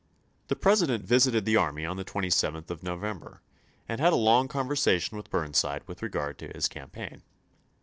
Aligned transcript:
The 0.47 0.55
President 0.55 1.05
visited 1.05 1.45
the 1.45 1.57
army 1.57 1.85
on 1.85 1.95
the 1.95 2.03
27th 2.03 2.71
of 2.71 2.81
November, 2.81 3.43
and 3.87 4.01
had 4.01 4.11
a 4.11 4.15
long 4.15 4.47
conversation 4.47 5.15
with 5.15 5.29
Burn 5.29 5.53
side 5.53 5.83
with 5.87 6.01
regard 6.01 6.39
to 6.39 6.47
his 6.47 6.67
campaign. 6.67 7.21